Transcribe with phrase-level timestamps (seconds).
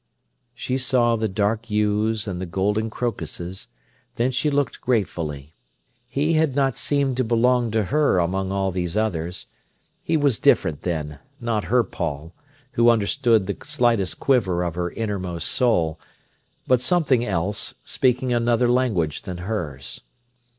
[0.55, 3.67] She saw the dark yews and the golden crocuses,
[4.15, 5.53] then she looked gratefully.
[6.07, 9.45] He had not seemed to belong to her among all these others;
[10.01, 12.33] he was different then—not her Paul,
[12.71, 15.99] who understood the slightest quiver of her innermost soul,
[16.65, 20.01] but something else, speaking another language than hers.